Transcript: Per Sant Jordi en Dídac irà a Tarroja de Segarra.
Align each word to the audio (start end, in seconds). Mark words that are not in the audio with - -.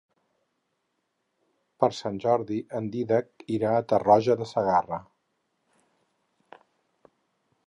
Per 1.83 1.89
Sant 1.97 2.17
Jordi 2.25 2.59
en 2.81 2.89
Dídac 2.97 3.47
irà 3.59 3.77
a 3.77 3.85
Tarroja 3.93 4.41
de 4.43 4.51
Segarra. 4.57 5.03